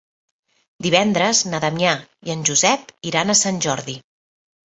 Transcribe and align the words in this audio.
Divendres 0.85 1.41
na 1.49 1.59
Damià 1.65 1.91
i 2.29 2.33
en 2.35 2.41
Josep 2.51 2.89
iran 3.11 3.29
a 3.29 3.37
Sant 3.43 3.59
Jordi. 3.67 3.99